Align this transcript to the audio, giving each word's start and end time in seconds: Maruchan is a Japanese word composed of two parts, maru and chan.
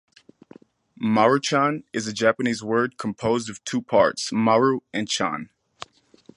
Maruchan 0.99 1.83
is 1.93 2.07
a 2.07 2.11
Japanese 2.11 2.63
word 2.63 2.97
composed 2.97 3.51
of 3.51 3.63
two 3.63 3.83
parts, 3.83 4.31
maru 4.31 4.79
and 4.91 5.07
chan. 5.07 5.51